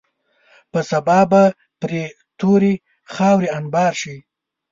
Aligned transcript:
په 0.71 0.79
سبا 0.91 1.19
به 1.31 1.43
پرې 1.81 2.03
تورې 2.39 2.73
خاورې 3.13 3.47
انبار 3.57 3.93
شي. 4.01 4.17